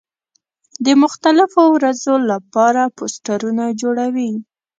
[0.85, 4.31] د مختلفو ورځو له پاره پوسټرونه جوړوي.